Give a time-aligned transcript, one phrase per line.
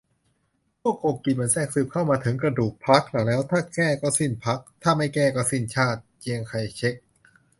[0.81, 6.95] "พวกโกงกินมันแทรกซึมเข้ามาถึงกระดูกพรรคเราแล้ว ถ้าแก้ ก็สิ้นพรรค ถ้าไม่แก้ ก็สิ้นชาติ"- เจียงไคเช็ก